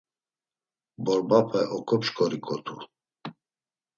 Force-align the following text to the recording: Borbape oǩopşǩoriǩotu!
Borbape 1.03 1.61
oǩopşǩoriǩotu! 1.75 2.75